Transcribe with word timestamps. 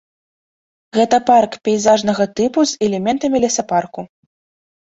Гэта 0.97 1.19
парк 1.27 1.51
пейзажнага 1.67 2.29
тыпу 2.41 2.67
з 2.73 2.81
элементамі 2.89 3.37
лесапарку. 3.47 4.01